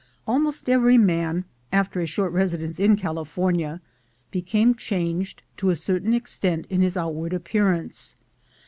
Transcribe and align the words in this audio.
Almost 0.25 0.67
every 0.67 0.97
man, 0.97 1.45
after 1.71 1.99
a 2.01 2.07
short 2.07 2.31
residence 2.33 2.79
in 2.79 2.97
Call 2.97 3.13
LOOKING 3.13 3.25
FOR 3.25 3.51
GOLD 3.51 3.61
121 3.61 3.75
fornia, 3.75 3.79
became 4.31 4.73
changed 4.73 5.43
to 5.57 5.69
a 5.69 5.75
certain 5.75 6.15
extent 6.15 6.65
in 6.71 6.81
his 6.81 6.97
out 6.97 7.13
ward 7.13 7.33
appearance. 7.33 8.15